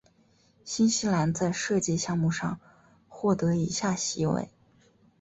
[0.65, 2.59] 新西兰在射击项目上
[3.07, 4.49] 获得以下席位。